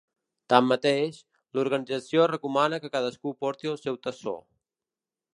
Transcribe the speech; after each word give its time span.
Tanmateix, 0.51 1.17
l’organització 1.59 2.25
recomana 2.31 2.79
que 2.85 2.91
cadascú 2.95 3.33
porti 3.45 3.71
el 3.73 3.77
seu 3.83 3.99
tassó. 4.07 4.35